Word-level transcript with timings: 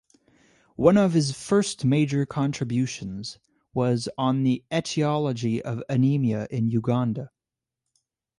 One 0.77 0.97
of 0.97 1.13
his 1.13 1.31
first 1.31 1.85
major 1.85 2.25
contributions 2.25 3.37
was 3.71 4.09
on 4.17 4.41
the 4.41 4.63
etiology 4.73 5.61
of 5.63 5.83
anaemia 5.91 6.47
in 6.49 6.69
Uganda. 6.69 7.29